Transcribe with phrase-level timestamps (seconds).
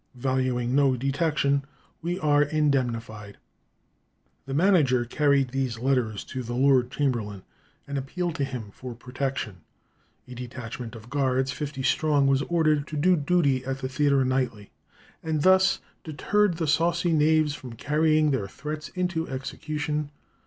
[0.15, 1.63] Valuing no detection,
[2.01, 3.37] we are INDEMNIFIED."
[4.47, 7.43] The manager carried these letters to the Lord Chamberlain
[7.87, 9.57] and appealed to him for protection.
[10.27, 14.25] A detachment of the guards, fifty strong, was ordered to do duty at the theatre
[14.25, 14.71] nightly,
[15.21, 20.09] and "thus deterred the saucy knaves from carrying their threats into execution.